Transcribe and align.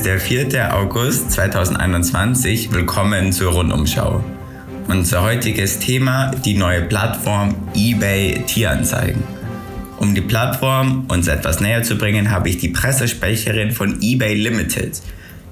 ist 0.00 0.06
der 0.06 0.18
4. 0.18 0.74
August 0.74 1.30
2021. 1.32 2.72
Willkommen 2.72 3.34
zur 3.34 3.52
Rundumschau. 3.52 4.24
Unser 4.88 5.22
heutiges 5.22 5.78
Thema 5.78 6.30
die 6.42 6.56
neue 6.56 6.80
Plattform 6.80 7.54
eBay 7.74 8.42
Tieranzeigen. 8.46 9.22
Um 9.98 10.14
die 10.14 10.22
Plattform 10.22 11.04
uns 11.08 11.28
etwas 11.28 11.60
näher 11.60 11.82
zu 11.82 11.98
bringen, 11.98 12.30
habe 12.30 12.48
ich 12.48 12.56
die 12.56 12.70
Pressesprecherin 12.70 13.72
von 13.72 14.00
eBay 14.00 14.36
Limited, 14.36 15.02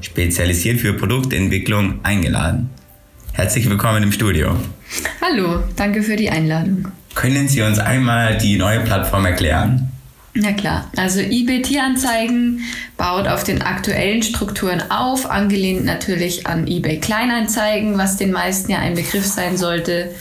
spezialisiert 0.00 0.80
für 0.80 0.94
Produktentwicklung, 0.94 2.00
eingeladen. 2.02 2.70
Herzlich 3.34 3.68
willkommen 3.68 4.02
im 4.02 4.12
Studio. 4.12 4.56
Hallo, 5.20 5.62
danke 5.76 6.02
für 6.02 6.16
die 6.16 6.30
Einladung. 6.30 6.88
Können 7.14 7.48
Sie 7.48 7.60
uns 7.60 7.78
einmal 7.78 8.38
die 8.38 8.56
neue 8.56 8.80
Plattform 8.80 9.26
erklären? 9.26 9.92
Na 10.40 10.52
klar, 10.52 10.88
also 10.96 11.18
eBay 11.18 11.62
Tieranzeigen 11.62 12.60
baut 12.96 13.26
auf 13.26 13.42
den 13.42 13.60
aktuellen 13.60 14.22
Strukturen 14.22 14.80
auf, 14.88 15.28
angelehnt 15.28 15.84
natürlich 15.84 16.46
an 16.46 16.68
eBay 16.68 17.00
Kleinanzeigen, 17.00 17.98
was 17.98 18.18
den 18.18 18.30
meisten 18.30 18.70
ja 18.70 18.78
ein 18.78 18.94
Begriff 18.94 19.26
sein 19.26 19.56
sollte 19.56 20.14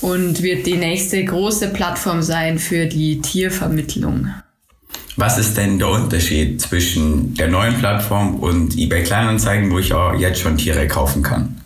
und 0.00 0.40
wird 0.40 0.66
die 0.66 0.76
nächste 0.76 1.24
große 1.24 1.70
Plattform 1.70 2.22
sein 2.22 2.60
für 2.60 2.86
die 2.86 3.20
Tiervermittlung. 3.20 4.30
Was 5.16 5.36
ist 5.36 5.56
denn 5.56 5.80
der 5.80 5.88
Unterschied 5.88 6.60
zwischen 6.60 7.34
der 7.34 7.48
neuen 7.48 7.74
Plattform 7.74 8.36
und 8.36 8.78
eBay 8.78 9.02
Kleinanzeigen, 9.02 9.72
wo 9.72 9.80
ich 9.80 9.92
auch 9.92 10.14
jetzt 10.14 10.38
schon 10.38 10.56
Tiere 10.58 10.86
kaufen 10.86 11.24
kann? 11.24 11.60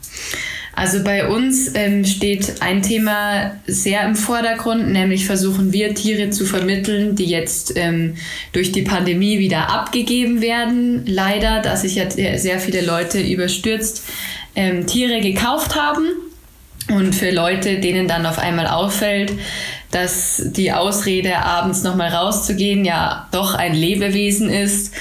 Also 0.81 1.05
bei 1.05 1.29
uns 1.29 1.75
ähm, 1.75 2.07
steht 2.07 2.63
ein 2.63 2.81
Thema 2.81 3.53
sehr 3.67 4.03
im 4.07 4.17
Vordergrund, 4.17 4.91
nämlich 4.91 5.27
versuchen 5.27 5.75
wir 5.75 5.95
Tiere 5.95 6.31
zu 6.31 6.47
vermitteln, 6.47 7.17
die 7.17 7.27
jetzt 7.27 7.77
ähm, 7.77 8.15
durch 8.55 8.73
die 8.73 8.81
Pandemie 8.81 9.39
wieder 9.41 9.69
abgegeben 9.69 10.41
werden. 10.41 11.05
Leider, 11.05 11.61
dass 11.61 11.83
sich 11.83 11.97
ja 11.97 12.09
sehr 12.09 12.61
viele 12.61 12.81
Leute 12.81 13.21
überstürzt 13.21 14.05
ähm, 14.57 14.87
Tiere 14.87 15.21
gekauft 15.21 15.77
haben. 15.77 16.07
Und 16.89 17.15
für 17.15 17.31
Leute, 17.31 17.79
denen 17.81 18.09
dann 18.09 18.25
auf 18.25 18.39
einmal 18.39 18.67
auffällt, 18.67 19.35
dass 19.91 20.43
die 20.47 20.73
Ausrede, 20.73 21.41
abends 21.41 21.83
nochmal 21.83 22.09
rauszugehen, 22.09 22.87
ja 22.87 23.29
doch 23.33 23.55
ein 23.55 23.75
Lebewesen 23.75 24.49
ist 24.49 24.95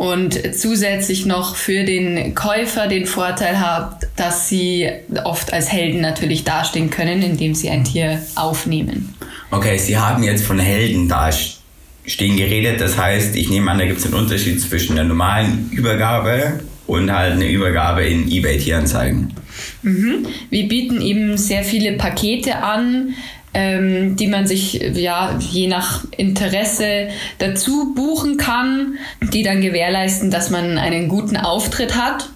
und 0.00 0.56
zusätzlich 0.56 1.26
noch 1.26 1.56
für 1.56 1.84
den 1.84 2.34
Käufer 2.34 2.86
den 2.86 3.04
Vorteil 3.04 3.60
hat, 3.60 4.08
dass 4.16 4.48
sie 4.48 4.88
oft 5.24 5.52
als 5.52 5.70
Helden 5.70 6.00
natürlich 6.00 6.42
dastehen 6.42 6.88
können, 6.88 7.20
indem 7.20 7.54
sie 7.54 7.68
ein 7.68 7.84
Tier 7.84 8.18
aufnehmen. 8.34 9.14
Okay, 9.50 9.76
Sie 9.76 9.98
haben 9.98 10.22
jetzt 10.22 10.46
von 10.46 10.58
Helden 10.58 11.06
dastehen 11.06 12.38
geredet. 12.38 12.80
Das 12.80 12.96
heißt, 12.96 13.36
ich 13.36 13.50
nehme 13.50 13.70
an, 13.70 13.78
da 13.78 13.84
gibt 13.84 13.98
es 13.98 14.06
einen 14.06 14.14
Unterschied 14.14 14.58
zwischen 14.62 14.96
der 14.96 15.04
normalen 15.04 15.68
Übergabe 15.70 16.60
und 16.86 17.12
halt 17.12 17.34
eine 17.34 17.50
Übergabe 17.50 18.02
in 18.02 18.26
eBay-Tieranzeigen. 18.26 19.34
Mhm. 19.82 20.26
Wir 20.48 20.66
bieten 20.66 21.02
eben 21.02 21.36
sehr 21.36 21.62
viele 21.62 21.98
Pakete 21.98 22.56
an, 22.56 23.14
ähm, 23.54 24.16
die 24.16 24.28
man 24.28 24.46
sich 24.46 24.74
ja 24.94 25.38
je 25.38 25.66
nach 25.66 26.04
Interesse 26.16 27.08
dazu 27.38 27.94
buchen 27.94 28.36
kann, 28.36 28.98
die 29.32 29.42
dann 29.42 29.60
gewährleisten, 29.60 30.30
dass 30.30 30.50
man 30.50 30.78
einen 30.78 31.08
guten 31.08 31.36
Auftritt 31.36 31.96
hat. 31.96 32.28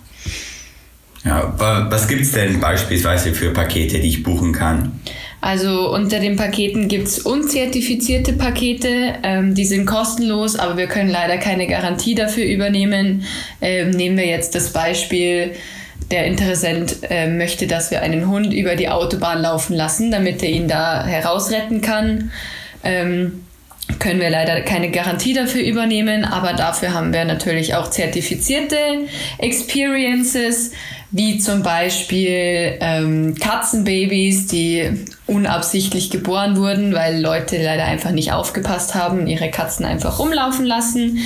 Ja, 1.24 1.54
was 1.56 2.06
gibt 2.06 2.20
es 2.20 2.32
denn 2.32 2.60
beispielsweise 2.60 3.32
für 3.32 3.50
Pakete, 3.50 3.98
die 3.98 4.08
ich 4.08 4.22
buchen 4.22 4.52
kann? 4.52 4.92
Also 5.40 5.92
unter 5.92 6.20
den 6.20 6.36
Paketen 6.36 6.88
gibt 6.88 7.06
es 7.06 7.18
unzertifizierte 7.18 8.32
Pakete, 8.32 9.14
ähm, 9.22 9.54
die 9.54 9.66
sind 9.66 9.84
kostenlos, 9.84 10.56
aber 10.56 10.78
wir 10.78 10.86
können 10.86 11.10
leider 11.10 11.36
keine 11.36 11.66
Garantie 11.66 12.14
dafür 12.14 12.44
übernehmen. 12.44 13.24
Ähm, 13.60 13.90
nehmen 13.90 14.16
wir 14.16 14.26
jetzt 14.26 14.54
das 14.54 14.72
Beispiel, 14.72 15.52
der 16.14 16.26
Interessent 16.26 16.98
äh, 17.10 17.26
möchte, 17.26 17.66
dass 17.66 17.90
wir 17.90 18.00
einen 18.00 18.28
Hund 18.28 18.54
über 18.54 18.76
die 18.76 18.88
Autobahn 18.88 19.42
laufen 19.42 19.74
lassen, 19.74 20.12
damit 20.12 20.44
er 20.44 20.48
ihn 20.50 20.68
da 20.68 21.04
herausretten 21.04 21.80
kann. 21.80 22.30
Ähm, 22.84 23.44
können 23.98 24.20
wir 24.20 24.30
leider 24.30 24.60
keine 24.60 24.92
Garantie 24.92 25.34
dafür 25.34 25.62
übernehmen, 25.62 26.24
aber 26.24 26.52
dafür 26.52 26.94
haben 26.94 27.12
wir 27.12 27.24
natürlich 27.24 27.74
auch 27.74 27.90
zertifizierte 27.90 28.76
Experiences, 29.38 30.70
wie 31.16 31.38
zum 31.38 31.62
Beispiel 31.62 32.76
ähm, 32.80 33.36
Katzenbabys, 33.38 34.48
die 34.48 35.06
unabsichtlich 35.28 36.10
geboren 36.10 36.56
wurden, 36.56 36.92
weil 36.92 37.22
Leute 37.22 37.62
leider 37.62 37.84
einfach 37.84 38.10
nicht 38.10 38.32
aufgepasst 38.32 38.96
haben 38.96 39.28
ihre 39.28 39.48
Katzen 39.48 39.86
einfach 39.86 40.18
rumlaufen 40.18 40.66
lassen. 40.66 41.18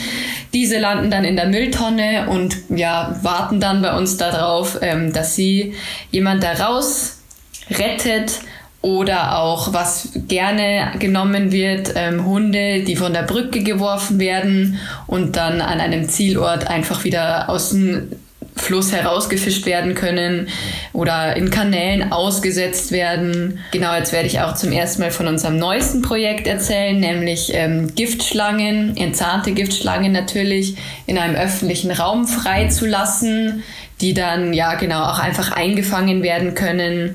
Diese 0.53 0.79
landen 0.79 1.11
dann 1.11 1.25
in 1.25 1.37
der 1.37 1.47
Mülltonne 1.47 2.29
und 2.29 2.55
ja, 2.69 3.19
warten 3.23 3.61
dann 3.61 3.81
bei 3.81 3.97
uns 3.97 4.19
darauf, 4.19 4.79
ähm, 4.83 5.15
dass 5.15 5.37
sie 5.37 5.73
jemand 6.11 6.43
da 6.43 6.53
raus 6.53 7.21
rettet 7.71 8.41
oder 8.83 9.39
auch 9.39 9.73
was 9.73 10.11
gerne 10.29 10.93
genommen 10.99 11.51
wird, 11.51 11.95
ähm, 11.97 12.27
Hunde, 12.27 12.83
die 12.83 12.95
von 12.95 13.15
der 13.15 13.23
Brücke 13.23 13.63
geworfen 13.63 14.19
werden 14.19 14.79
und 15.07 15.37
dann 15.37 15.63
an 15.63 15.81
einem 15.81 16.11
Zielort 16.11 16.67
einfach 16.69 17.05
wieder 17.05 17.49
aus 17.49 17.71
dem 17.71 18.13
Fluss 18.69 18.93
herausgefischt 18.93 19.65
werden 19.65 19.95
können 19.95 20.49
oder 20.93 21.35
in 21.37 21.51
Kanälen 21.51 22.13
ausgesetzt 22.13 22.93
werden. 22.93 23.61
Genau, 23.73 23.95
jetzt 23.95 24.13
werde 24.13 24.27
ich 24.27 24.41
auch 24.41 24.55
zum 24.57 24.73
ersten 24.73 25.01
Mal 25.01 25.11
von 25.11 25.27
unserem 25.27 25.57
neuesten 25.57 26.03
Projekt 26.03 26.47
erzählen, 26.47 27.01
nämlich 27.01 27.53
ähm, 27.55 27.95
Giftschlangen, 27.95 28.95
entzarte 28.99 29.53
Giftschlangen 29.53 30.13
natürlich 30.13 30.77
in 31.07 31.17
einem 31.17 31.35
öffentlichen 31.35 31.91
Raum 31.91 32.27
freizulassen, 32.27 33.63
die 34.03 34.13
dann 34.13 34.53
ja 34.53 34.75
genau 34.75 35.03
auch 35.03 35.19
einfach 35.19 35.53
eingefangen 35.53 36.23
werden 36.23 36.55
können. 36.55 37.15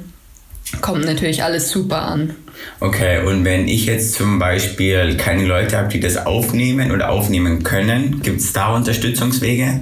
Kommt 0.82 1.06
natürlich 1.06 1.44
alles 1.44 1.70
super 1.70 2.02
an. 2.02 2.34
Okay, 2.80 3.24
und 3.24 3.46
wenn 3.46 3.68
ich 3.68 3.86
jetzt 3.86 4.16
zum 4.16 4.40
Beispiel 4.40 5.18
keine 5.18 5.46
Leute 5.46 5.78
habe, 5.78 5.90
die 5.90 6.00
das 6.00 6.18
aufnehmen 6.18 6.92
oder 6.92 7.10
aufnehmen 7.10 7.62
können, 7.62 8.22
gibt 8.24 8.40
es 8.40 8.54
da 8.54 8.74
Unterstützungswege? 8.74 9.82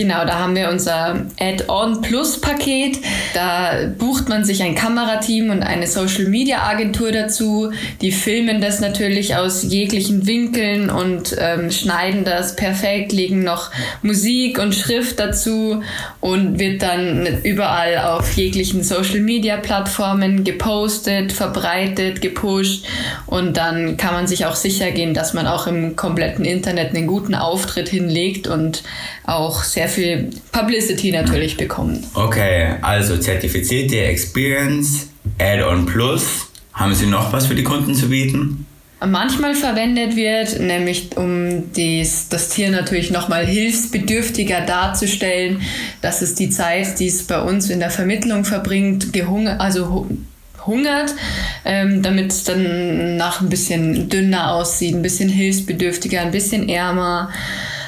Genau, 0.00 0.24
da 0.24 0.38
haben 0.38 0.56
wir 0.56 0.70
unser 0.70 1.26
Add-on 1.38 2.00
Plus 2.00 2.40
Paket. 2.40 3.00
Da 3.34 3.72
bucht 3.98 4.30
man 4.30 4.46
sich 4.46 4.62
ein 4.62 4.74
Kamerateam 4.74 5.50
und 5.50 5.62
eine 5.62 5.86
Social 5.86 6.24
Media 6.24 6.62
Agentur 6.62 7.12
dazu. 7.12 7.70
Die 8.00 8.10
filmen 8.10 8.62
das 8.62 8.80
natürlich 8.80 9.36
aus 9.36 9.62
jeglichen 9.62 10.26
Winkeln 10.26 10.88
und 10.88 11.36
ähm, 11.38 11.70
schneiden 11.70 12.24
das 12.24 12.56
perfekt, 12.56 13.12
legen 13.12 13.44
noch 13.44 13.72
Musik 14.00 14.58
und 14.58 14.74
Schrift 14.74 15.20
dazu 15.20 15.82
und 16.20 16.58
wird 16.58 16.80
dann 16.80 17.42
überall 17.42 17.98
auf 17.98 18.32
jeglichen 18.32 18.82
Social 18.82 19.20
Media 19.20 19.58
Plattformen 19.58 20.44
gepostet, 20.44 21.30
verbreitet, 21.30 22.22
gepusht 22.22 22.86
und 23.26 23.58
dann 23.58 23.98
kann 23.98 24.14
man 24.14 24.26
sich 24.26 24.46
auch 24.46 24.54
sicher 24.54 24.92
gehen, 24.92 25.12
dass 25.12 25.34
man 25.34 25.46
auch 25.46 25.66
im 25.66 25.94
kompletten 25.94 26.46
Internet 26.46 26.96
einen 26.96 27.06
guten 27.06 27.34
Auftritt 27.34 27.90
hinlegt 27.90 28.48
und 28.48 28.82
auch 29.26 29.62
sehr 29.62 29.89
viel 29.90 30.30
Publicity 30.52 31.12
natürlich 31.12 31.56
bekommen. 31.56 32.04
Okay, 32.14 32.74
also 32.82 33.16
zertifizierte 33.16 34.00
Experience, 34.00 35.08
Add-on 35.38 35.86
Plus. 35.86 36.48
Haben 36.72 36.94
Sie 36.94 37.06
noch 37.06 37.32
was 37.32 37.46
für 37.46 37.54
die 37.54 37.64
Kunden 37.64 37.94
zu 37.94 38.08
bieten? 38.08 38.66
manchmal 39.06 39.54
verwendet 39.54 40.14
wird, 40.16 40.60
nämlich 40.60 41.16
um 41.16 41.72
dies, 41.72 42.28
das 42.28 42.50
Tier 42.50 42.70
natürlich 42.70 43.10
nochmal 43.10 43.46
hilfsbedürftiger 43.46 44.60
darzustellen. 44.62 45.62
Das 46.02 46.22
ist 46.22 46.38
die 46.38 46.50
Zeit, 46.50 46.98
die 46.98 47.06
es 47.06 47.26
bei 47.26 47.40
uns 47.40 47.70
in 47.70 47.80
der 47.80 47.90
Vermittlung 47.90 48.44
verbringt, 48.44 49.12
gehungert, 49.12 49.60
also 49.60 50.06
hungert, 50.66 51.14
ähm, 51.64 52.02
damit 52.02 52.30
es 52.30 52.44
dann 52.44 53.16
nach 53.16 53.40
ein 53.40 53.48
bisschen 53.48 54.10
dünner 54.10 54.52
aussieht, 54.52 54.94
ein 54.94 55.02
bisschen 55.02 55.30
hilfsbedürftiger, 55.30 56.20
ein 56.20 56.30
bisschen 56.30 56.68
ärmer. 56.68 57.30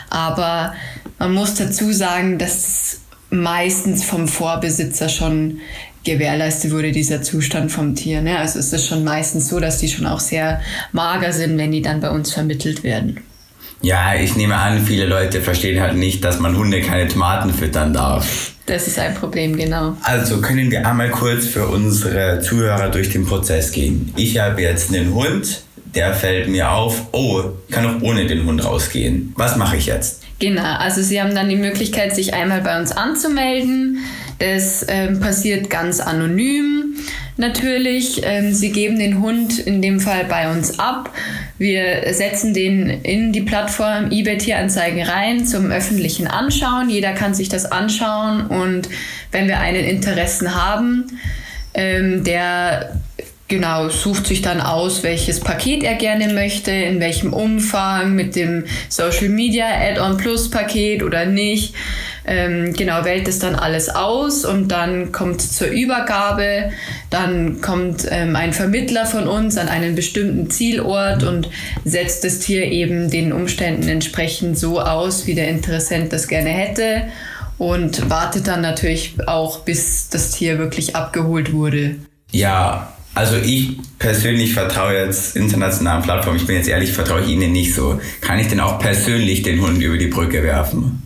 Aber 0.08 0.74
man 1.22 1.34
muss 1.34 1.54
dazu 1.54 1.92
sagen, 1.92 2.36
dass 2.36 2.98
meistens 3.30 4.02
vom 4.02 4.26
Vorbesitzer 4.26 5.08
schon 5.08 5.60
gewährleistet 6.02 6.72
wurde, 6.72 6.90
dieser 6.90 7.22
Zustand 7.22 7.70
vom 7.70 7.94
Tier. 7.94 8.22
Ne? 8.22 8.38
Also 8.38 8.58
es 8.58 8.72
ist 8.72 8.88
schon 8.88 9.04
meistens 9.04 9.48
so, 9.48 9.60
dass 9.60 9.78
die 9.78 9.86
schon 9.86 10.06
auch 10.06 10.18
sehr 10.18 10.60
mager 10.90 11.32
sind, 11.32 11.56
wenn 11.58 11.70
die 11.70 11.80
dann 11.80 12.00
bei 12.00 12.10
uns 12.10 12.32
vermittelt 12.32 12.82
werden. 12.82 13.20
Ja, 13.82 14.16
ich 14.16 14.34
nehme 14.34 14.56
an, 14.56 14.84
viele 14.84 15.06
Leute 15.06 15.40
verstehen 15.40 15.80
halt 15.80 15.94
nicht, 15.94 16.24
dass 16.24 16.40
man 16.40 16.56
Hunde 16.56 16.80
keine 16.80 17.06
Tomaten 17.06 17.54
füttern 17.54 17.92
darf. 17.92 18.54
Das 18.66 18.88
ist 18.88 18.98
ein 18.98 19.14
Problem, 19.14 19.56
genau. 19.56 19.96
Also 20.02 20.40
können 20.40 20.72
wir 20.72 20.84
einmal 20.84 21.10
kurz 21.10 21.46
für 21.46 21.68
unsere 21.68 22.40
Zuhörer 22.40 22.88
durch 22.88 23.10
den 23.10 23.26
Prozess 23.26 23.70
gehen. 23.70 24.12
Ich 24.16 24.40
habe 24.40 24.60
jetzt 24.60 24.92
einen 24.92 25.14
Hund, 25.14 25.62
der 25.94 26.14
fällt 26.14 26.48
mir 26.48 26.72
auf, 26.72 27.00
oh, 27.12 27.42
ich 27.68 27.74
kann 27.74 27.86
auch 27.86 28.02
ohne 28.02 28.26
den 28.26 28.44
Hund 28.44 28.64
rausgehen. 28.64 29.32
Was 29.36 29.56
mache 29.56 29.76
ich 29.76 29.86
jetzt? 29.86 30.21
Genau, 30.42 30.74
also 30.76 31.02
Sie 31.02 31.22
haben 31.22 31.36
dann 31.36 31.48
die 31.48 31.54
Möglichkeit, 31.54 32.16
sich 32.16 32.34
einmal 32.34 32.62
bei 32.62 32.76
uns 32.76 32.90
anzumelden. 32.90 33.98
Das 34.40 34.84
ähm, 34.88 35.20
passiert 35.20 35.70
ganz 35.70 36.00
anonym 36.00 36.96
natürlich. 37.36 38.22
Ähm, 38.24 38.52
sie 38.52 38.72
geben 38.72 38.98
den 38.98 39.22
Hund 39.22 39.60
in 39.60 39.80
dem 39.80 40.00
Fall 40.00 40.24
bei 40.24 40.50
uns 40.50 40.80
ab. 40.80 41.14
Wir 41.58 42.12
setzen 42.12 42.54
den 42.54 42.88
in 42.88 43.32
die 43.32 43.42
Plattform 43.42 44.10
eBay 44.10 44.36
Tieranzeigen 44.36 45.04
rein 45.04 45.46
zum 45.46 45.70
öffentlichen 45.70 46.26
Anschauen. 46.26 46.90
Jeder 46.90 47.12
kann 47.12 47.34
sich 47.34 47.48
das 47.48 47.70
anschauen 47.70 48.48
und 48.48 48.88
wenn 49.30 49.46
wir 49.46 49.60
einen 49.60 49.84
Interessen 49.84 50.56
haben, 50.56 51.04
ähm, 51.74 52.24
der 52.24 53.00
genau 53.52 53.90
sucht 53.90 54.28
sich 54.28 54.40
dann 54.40 54.62
aus, 54.62 55.02
welches 55.02 55.38
Paket 55.38 55.82
er 55.82 55.96
gerne 55.96 56.32
möchte, 56.32 56.70
in 56.70 57.00
welchem 57.00 57.34
Umfang, 57.34 58.14
mit 58.14 58.34
dem 58.34 58.64
Social 58.88 59.28
Media 59.28 59.66
Add-on 59.66 60.16
Plus 60.16 60.50
Paket 60.50 61.02
oder 61.02 61.26
nicht. 61.26 61.74
Ähm, 62.24 62.72
genau, 62.72 63.04
wählt 63.04 63.28
es 63.28 63.40
dann 63.40 63.54
alles 63.54 63.90
aus 63.90 64.46
und 64.46 64.68
dann 64.68 65.12
kommt 65.12 65.42
zur 65.42 65.66
Übergabe, 65.66 66.70
dann 67.10 67.60
kommt 67.60 68.06
ähm, 68.10 68.36
ein 68.36 68.54
Vermittler 68.54 69.04
von 69.04 69.28
uns 69.28 69.58
an 69.58 69.68
einen 69.68 69.96
bestimmten 69.96 70.48
Zielort 70.48 71.22
und 71.22 71.50
setzt 71.84 72.24
das 72.24 72.38
Tier 72.38 72.64
eben 72.64 73.10
den 73.10 73.34
Umständen 73.34 73.86
entsprechend 73.86 74.58
so 74.58 74.80
aus, 74.80 75.26
wie 75.26 75.34
der 75.34 75.48
Interessent 75.48 76.10
das 76.14 76.26
gerne 76.26 76.48
hätte 76.48 77.02
und 77.58 78.08
wartet 78.08 78.46
dann 78.46 78.62
natürlich 78.62 79.14
auch, 79.26 79.58
bis 79.58 80.08
das 80.08 80.30
Tier 80.30 80.58
wirklich 80.58 80.96
abgeholt 80.96 81.52
wurde. 81.52 81.96
Ja, 82.30 82.94
also 83.14 83.36
ich 83.36 83.76
persönlich 83.98 84.54
vertraue 84.54 84.94
jetzt 84.94 85.36
internationalen 85.36 86.02
Plattformen. 86.02 86.38
Ich 86.38 86.46
bin 86.46 86.56
jetzt 86.56 86.68
ehrlich, 86.68 86.92
vertraue 86.92 87.22
ich 87.22 87.28
ihnen 87.28 87.52
nicht 87.52 87.74
so. 87.74 88.00
Kann 88.20 88.38
ich 88.38 88.48
denn 88.48 88.60
auch 88.60 88.78
persönlich 88.78 89.42
den 89.42 89.60
Hund 89.60 89.82
über 89.82 89.98
die 89.98 90.06
Brücke 90.06 90.42
werfen? 90.42 91.02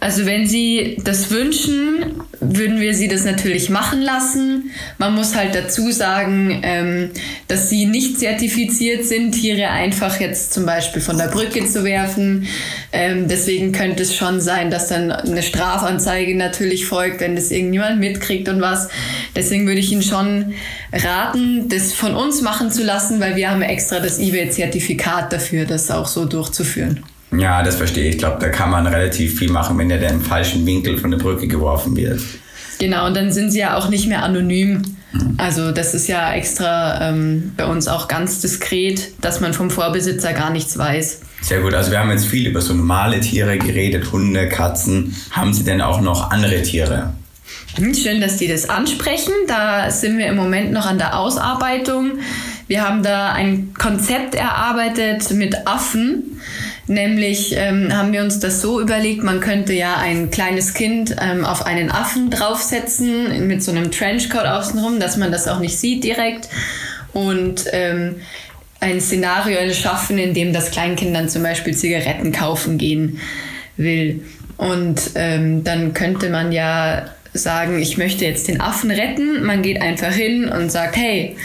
Also 0.00 0.26
wenn 0.26 0.46
Sie 0.46 0.98
das 1.02 1.30
wünschen, 1.30 2.22
würden 2.38 2.78
wir 2.78 2.94
Sie 2.94 3.08
das 3.08 3.24
natürlich 3.24 3.70
machen 3.70 4.02
lassen. 4.02 4.70
Man 4.98 5.14
muss 5.14 5.34
halt 5.34 5.54
dazu 5.54 5.90
sagen, 5.90 6.60
ähm, 6.62 7.10
dass 7.48 7.70
Sie 7.70 7.86
nicht 7.86 8.18
zertifiziert 8.18 9.06
sind, 9.06 9.32
Tiere 9.32 9.70
einfach 9.70 10.20
jetzt 10.20 10.52
zum 10.52 10.66
Beispiel 10.66 11.00
von 11.00 11.16
der 11.16 11.28
Brücke 11.28 11.64
zu 11.66 11.84
werfen. 11.84 12.46
Ähm, 12.92 13.28
deswegen 13.28 13.72
könnte 13.72 14.02
es 14.02 14.14
schon 14.14 14.42
sein, 14.42 14.70
dass 14.70 14.88
dann 14.88 15.10
eine 15.10 15.42
Strafanzeige 15.42 16.36
natürlich 16.36 16.84
folgt, 16.84 17.20
wenn 17.20 17.34
das 17.34 17.50
irgendjemand 17.50 17.98
mitkriegt 17.98 18.50
und 18.50 18.60
was. 18.60 18.88
Deswegen 19.36 19.66
würde 19.66 19.80
ich 19.80 19.90
Ihnen 19.90 20.02
schon 20.02 20.54
raten, 20.92 21.68
das 21.68 21.92
von 21.92 22.14
uns 22.14 22.40
machen 22.42 22.70
zu 22.70 22.84
lassen, 22.84 23.20
weil 23.20 23.36
wir 23.36 23.50
haben 23.50 23.62
extra 23.62 24.00
das 24.00 24.18
eBay-Zertifikat 24.18 25.32
dafür, 25.32 25.64
das 25.64 25.90
auch 25.90 26.06
so 26.06 26.24
durchzuführen. 26.24 27.02
Ja, 27.36 27.62
das 27.62 27.76
verstehe 27.76 28.04
ich. 28.04 28.14
Ich 28.14 28.18
glaube, 28.18 28.38
da 28.40 28.48
kann 28.48 28.70
man 28.70 28.86
relativ 28.86 29.38
viel 29.38 29.50
machen, 29.50 29.76
wenn 29.78 29.88
der 29.88 30.08
im 30.08 30.20
falschen 30.20 30.64
Winkel 30.66 30.98
von 30.98 31.10
der 31.10 31.18
Brücke 31.18 31.48
geworfen 31.48 31.96
wird. 31.96 32.20
Genau, 32.78 33.06
und 33.06 33.16
dann 33.16 33.32
sind 33.32 33.50
sie 33.50 33.60
ja 33.60 33.76
auch 33.76 33.88
nicht 33.88 34.06
mehr 34.06 34.22
anonym. 34.22 34.82
Mhm. 35.12 35.34
Also 35.36 35.72
das 35.72 35.94
ist 35.94 36.08
ja 36.08 36.32
extra 36.34 37.08
ähm, 37.08 37.52
bei 37.56 37.66
uns 37.66 37.88
auch 37.88 38.08
ganz 38.08 38.40
diskret, 38.40 39.12
dass 39.20 39.40
man 39.40 39.52
vom 39.52 39.70
Vorbesitzer 39.70 40.32
gar 40.32 40.50
nichts 40.50 40.76
weiß. 40.76 41.20
Sehr 41.40 41.60
gut, 41.60 41.74
also 41.74 41.90
wir 41.90 41.98
haben 41.98 42.10
jetzt 42.10 42.26
viel 42.26 42.46
über 42.46 42.60
so 42.60 42.72
normale 42.72 43.20
Tiere 43.20 43.58
geredet, 43.58 44.12
Hunde, 44.12 44.48
Katzen. 44.48 45.14
Haben 45.30 45.52
Sie 45.52 45.64
denn 45.64 45.80
auch 45.80 46.00
noch 46.00 46.30
andere 46.30 46.62
Tiere? 46.62 47.12
Hm, 47.76 47.92
schön, 47.92 48.20
dass 48.20 48.36
die 48.36 48.46
das 48.46 48.68
ansprechen. 48.68 49.32
Da 49.48 49.90
sind 49.90 50.18
wir 50.18 50.26
im 50.26 50.36
Moment 50.36 50.70
noch 50.70 50.86
an 50.86 50.98
der 50.98 51.18
Ausarbeitung. 51.18 52.20
Wir 52.68 52.86
haben 52.86 53.02
da 53.02 53.32
ein 53.32 53.74
Konzept 53.74 54.36
erarbeitet 54.36 55.32
mit 55.32 55.66
Affen. 55.66 56.40
Nämlich 56.86 57.56
ähm, 57.56 57.92
haben 57.92 58.12
wir 58.12 58.22
uns 58.22 58.38
das 58.38 58.60
so 58.60 58.80
überlegt, 58.80 59.24
man 59.24 59.40
könnte 59.40 59.72
ja 59.72 59.96
ein 59.96 60.30
kleines 60.30 60.74
Kind 60.74 61.16
ähm, 61.20 61.44
auf 61.44 61.66
einen 61.66 61.90
Affen 61.90 62.30
draufsetzen 62.30 63.48
mit 63.48 63.62
so 63.62 63.72
einem 63.72 63.90
Trenchcoat 63.90 64.46
außenrum, 64.46 65.00
dass 65.00 65.16
man 65.16 65.32
das 65.32 65.48
auch 65.48 65.58
nicht 65.58 65.76
sieht 65.76 66.04
direkt. 66.04 66.48
Und 67.12 67.64
ähm, 67.72 68.16
ein 68.78 69.00
Szenario 69.00 69.72
schaffen, 69.72 70.18
in 70.18 70.32
dem 70.32 70.52
das 70.52 70.70
Kleinkind 70.70 71.16
dann 71.16 71.28
zum 71.28 71.42
Beispiel 71.42 71.74
Zigaretten 71.74 72.30
kaufen 72.30 72.78
gehen 72.78 73.18
will. 73.76 74.22
Und 74.58 75.10
ähm, 75.16 75.64
dann 75.64 75.92
könnte 75.94 76.30
man 76.30 76.52
ja 76.52 77.06
sagen, 77.34 77.80
ich 77.80 77.98
möchte 77.98 78.24
jetzt 78.24 78.48
den 78.48 78.60
Affen 78.60 78.90
retten. 78.90 79.44
Man 79.44 79.62
geht 79.62 79.82
einfach 79.82 80.12
hin 80.12 80.48
und 80.48 80.70
sagt, 80.70 80.96
hey, 80.96 81.36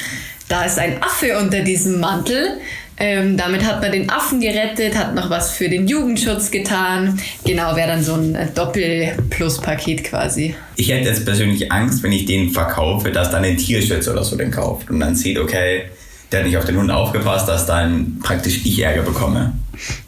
da 0.47 0.63
ist 0.63 0.79
ein 0.79 1.01
Affe 1.01 1.37
unter 1.37 1.61
diesem 1.61 1.99
Mantel. 1.99 2.59
Ähm, 3.01 3.37
damit 3.37 3.63
hat 3.63 3.81
man 3.81 3.93
den 3.93 4.09
Affen 4.09 4.41
gerettet, 4.41 4.97
hat 4.97 5.15
noch 5.15 5.29
was 5.29 5.51
für 5.51 5.69
den 5.69 5.87
Jugendschutz 5.87 6.51
getan. 6.51 7.17
Genau, 7.45 7.75
wäre 7.77 7.87
dann 7.87 8.03
so 8.03 8.15
ein 8.15 8.35
äh, 8.35 8.47
Doppel-Plus-Paket 8.53 10.03
quasi. 10.03 10.53
Ich 10.75 10.91
hätte 10.91 11.07
jetzt 11.07 11.23
persönlich 11.23 11.71
Angst, 11.71 12.03
wenn 12.03 12.11
ich 12.11 12.25
den 12.25 12.49
verkaufe, 12.49 13.11
dass 13.11 13.31
dann 13.31 13.45
ein 13.45 13.55
Tierschützer 13.55 14.11
oder 14.11 14.25
so 14.25 14.35
den 14.35 14.51
kauft 14.51 14.89
und 14.89 14.99
dann 14.99 15.15
sieht, 15.15 15.39
okay, 15.39 15.83
der 16.31 16.39
hat 16.39 16.47
nicht 16.47 16.57
auf 16.57 16.65
den 16.65 16.77
Hund 16.77 16.91
aufgepasst, 16.91 17.47
dass 17.47 17.65
dann 17.65 18.19
praktisch 18.21 18.65
ich 18.65 18.79
Ärger 18.79 19.03
bekomme. 19.03 19.53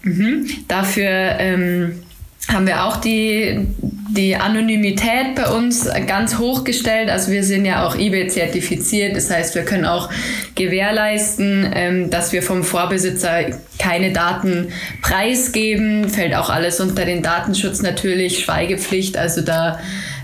Mhm. 0.04 0.50
Dafür 0.68 1.07
ähm, 1.07 2.04
haben 2.50 2.68
wir 2.68 2.84
auch 2.84 2.98
die, 2.98 3.68
die 4.13 4.36
Anonymität 4.36 5.36
bei 5.36 5.48
uns 5.50 5.88
ganz 6.08 6.38
hochgestellt. 6.38 7.10
Also 7.10 7.31
wir 7.31 7.44
sind 7.44 7.66
ja 7.66 7.86
auch 7.86 7.96
eBay 7.96 8.28
zertifiziert. 8.28 9.16
Das 9.16 9.30
heißt, 9.30 9.56
wir 9.56 9.63
können 9.63 9.86
auch 9.86 10.10
gewährleisten, 10.56 11.72
ähm, 11.74 12.10
dass 12.10 12.34
wir 12.34 12.44
vom 12.44 12.63
Vorbesitzer 12.63 13.52
keine 13.80 14.12
Daten 14.12 14.74
preisgeben. 15.02 16.10
Fällt 16.10 16.36
auch 16.36 16.50
alles 16.50 16.80
unter 16.81 17.06
den 17.06 17.24
Datenschutz 17.24 17.81
natürlich, 17.81 18.40
Schweigepflicht. 18.40 19.18
Also 19.18 19.42
da 19.42 19.80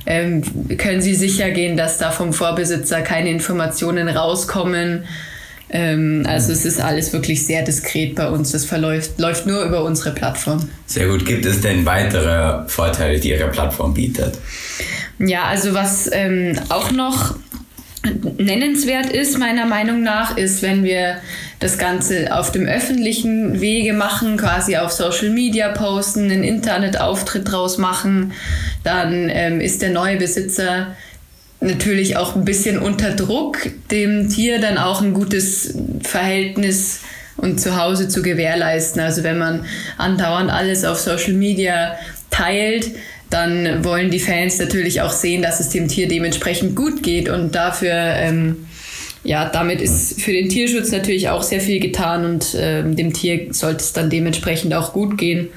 ähm, 0.05 0.41
können 0.77 1.01
Sie 1.01 1.15
sicher 1.15 1.49
gehen, 1.51 1.77
dass 1.77 1.97
da 1.97 2.11
vom 2.11 2.33
Vorbesitzer 2.33 3.01
keine 3.01 3.29
Informationen 3.29 4.09
rauskommen. 4.09 5.05
Ähm, 5.69 6.23
also 6.27 6.53
es 6.53 6.65
ist 6.65 6.79
alles 6.79 7.11
wirklich 7.13 7.45
sehr 7.45 7.63
diskret 7.63 8.15
bei 8.15 8.29
uns. 8.29 8.51
Das 8.51 8.65
verläuft 8.65 9.19
läuft 9.19 9.47
nur 9.47 9.63
über 9.63 9.83
unsere 9.83 10.11
Plattform. 10.11 10.69
Sehr 10.85 11.07
gut. 11.07 11.25
Gibt 11.25 11.45
es 11.45 11.61
denn 11.61 11.85
weitere 11.85 12.67
Vorteile, 12.67 13.19
die 13.19 13.29
Ihre 13.31 13.49
Plattform 13.49 13.93
bietet? 13.93 14.37
Ja, 15.19 15.43
also 15.45 15.73
was 15.73 16.09
ähm, 16.11 16.57
auch 16.69 16.91
noch 16.91 17.35
nennenswert 18.37 19.07
ist, 19.07 19.37
meiner 19.37 19.65
Meinung 19.65 20.03
nach, 20.03 20.37
ist, 20.37 20.61
wenn 20.61 20.83
wir 20.83 21.17
das 21.59 21.77
Ganze 21.77 22.35
auf 22.35 22.51
dem 22.51 22.67
öffentlichen 22.67 23.59
Wege 23.59 23.93
machen, 23.93 24.37
quasi 24.37 24.77
auf 24.77 24.91
Social 24.91 25.31
Media 25.31 25.69
posten, 25.69 26.25
einen 26.25 26.43
Internetauftritt 26.43 27.51
draus 27.51 27.77
machen, 27.77 28.33
dann 28.83 29.29
ähm, 29.29 29.59
ist 29.59 29.81
der 29.81 29.89
neue 29.89 30.17
Besitzer 30.17 30.95
natürlich 31.59 32.17
auch 32.17 32.35
ein 32.35 32.45
bisschen 32.45 32.79
unter 32.79 33.11
Druck, 33.11 33.57
dem 33.91 34.29
Tier 34.29 34.59
dann 34.59 34.77
auch 34.77 35.01
ein 35.01 35.13
gutes 35.13 35.75
Verhältnis 36.01 37.01
und 37.37 37.59
zu 37.59 37.81
Hause 37.81 38.07
zu 38.07 38.21
gewährleisten. 38.21 39.01
Also 39.01 39.23
wenn 39.23 39.37
man 39.37 39.65
andauernd 39.97 40.51
alles 40.51 40.85
auf 40.85 40.99
Social 40.99 41.33
Media 41.33 41.97
teilt, 42.29 42.91
dann 43.29 43.83
wollen 43.83 44.09
die 44.09 44.19
Fans 44.19 44.57
natürlich 44.59 45.01
auch 45.01 45.11
sehen, 45.11 45.41
dass 45.41 45.59
es 45.59 45.69
dem 45.69 45.87
Tier 45.87 46.07
dementsprechend 46.07 46.75
gut 46.75 47.03
geht 47.03 47.27
und 47.29 47.55
dafür 47.55 47.91
ähm, 47.91 48.67
ja, 49.23 49.49
damit 49.49 49.81
ist 49.81 50.21
für 50.21 50.31
den 50.31 50.47
Tierschutz 50.47 50.91
natürlich 50.91 51.27
auch 51.29 51.43
sehr 51.43 51.59
viel 51.59 51.81
getan 51.81 52.23
und 52.23 52.55
ähm, 52.57 52.95
dem 52.95 53.11
Tier 53.11 53.53
sollte 53.53 53.81
es 53.81 53.91
dann 53.91 54.09
dementsprechend 54.09 54.73
auch 54.73 54.93
gut 54.93 55.17
gehen. 55.17 55.49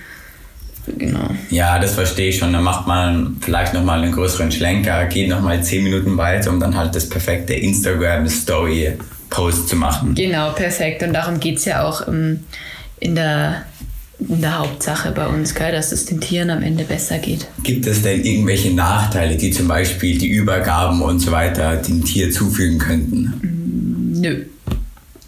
Genau. 0.86 1.30
Ja, 1.50 1.78
das 1.78 1.94
verstehe 1.94 2.30
ich 2.30 2.38
schon. 2.38 2.52
Da 2.52 2.60
macht 2.60 2.86
man 2.86 3.36
vielleicht 3.40 3.74
nochmal 3.74 4.02
einen 4.02 4.12
größeren 4.12 4.50
Schlenker, 4.50 5.06
geht 5.06 5.28
nochmal 5.28 5.62
zehn 5.62 5.84
Minuten 5.84 6.16
weiter, 6.16 6.50
um 6.50 6.60
dann 6.60 6.76
halt 6.76 6.94
das 6.94 7.08
perfekte 7.08 7.54
Instagram-Story-Post 7.54 9.68
zu 9.68 9.76
machen. 9.76 10.14
Genau, 10.14 10.52
perfekt. 10.52 11.02
Und 11.02 11.12
darum 11.12 11.40
geht 11.40 11.58
es 11.58 11.64
ja 11.64 11.84
auch 11.84 12.06
um, 12.06 12.40
in 12.98 13.14
der 13.14 13.64
in 14.28 14.42
der 14.42 14.58
Hauptsache 14.58 15.12
bei 15.12 15.26
uns, 15.26 15.54
gell, 15.54 15.72
dass 15.72 15.92
es 15.92 16.06
den 16.06 16.20
Tieren 16.20 16.50
am 16.50 16.62
Ende 16.62 16.84
besser 16.84 17.18
geht. 17.18 17.46
Gibt 17.62 17.86
es 17.86 18.02
denn 18.02 18.22
irgendwelche 18.22 18.70
Nachteile, 18.70 19.36
die 19.36 19.50
zum 19.50 19.68
Beispiel 19.68 20.18
die 20.18 20.28
Übergaben 20.28 21.00
und 21.00 21.20
so 21.20 21.32
weiter 21.32 21.76
dem 21.76 22.04
Tier 22.04 22.30
zufügen 22.30 22.78
könnten? 22.78 23.40
Mm, 23.42 24.20
nö. 24.20 24.44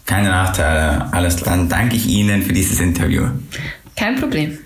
Keine 0.05 0.29
Nachteile. 0.29 1.11
Alles 1.11 1.37
dann 1.37 1.69
danke 1.69 1.95
ich 1.95 2.07
Ihnen 2.07 2.43
für 2.43 2.53
dieses 2.53 2.79
Interview. 2.79 3.23
Kein 3.95 4.19
Problem. 4.19 4.57